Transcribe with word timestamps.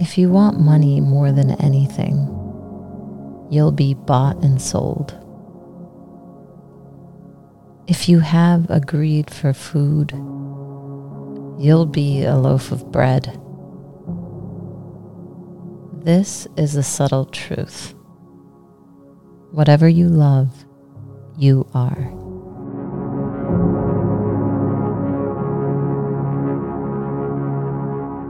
If 0.00 0.16
you 0.16 0.30
want 0.30 0.58
money 0.58 0.98
more 0.98 1.30
than 1.30 1.50
anything, 1.60 2.16
you'll 3.50 3.70
be 3.70 3.92
bought 3.92 4.42
and 4.42 4.60
sold. 4.60 5.14
If 7.86 8.08
you 8.08 8.20
have 8.20 8.70
a 8.70 8.80
greed 8.80 9.30
for 9.30 9.52
food, 9.52 10.12
you'll 11.62 11.84
be 11.84 12.24
a 12.24 12.36
loaf 12.36 12.72
of 12.72 12.90
bread. 12.90 13.38
This 16.02 16.48
is 16.56 16.76
a 16.76 16.82
subtle 16.82 17.26
truth. 17.26 17.94
Whatever 19.50 19.86
you 19.86 20.08
love, 20.08 20.64
you 21.36 21.68
are. 21.74 22.19